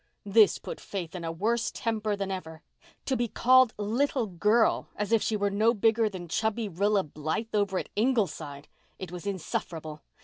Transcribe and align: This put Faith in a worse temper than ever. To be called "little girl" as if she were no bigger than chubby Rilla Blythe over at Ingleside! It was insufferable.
This 0.25 0.57
put 0.57 0.81
Faith 0.81 1.13
in 1.13 1.23
a 1.23 1.31
worse 1.31 1.69
temper 1.71 2.15
than 2.15 2.31
ever. 2.31 2.63
To 3.05 3.15
be 3.15 3.27
called 3.27 3.75
"little 3.77 4.25
girl" 4.25 4.89
as 4.95 5.11
if 5.11 5.21
she 5.21 5.37
were 5.37 5.51
no 5.51 5.75
bigger 5.75 6.09
than 6.09 6.27
chubby 6.27 6.67
Rilla 6.67 7.03
Blythe 7.03 7.53
over 7.53 7.77
at 7.77 7.89
Ingleside! 7.95 8.67
It 8.97 9.11
was 9.11 9.27
insufferable. 9.27 10.01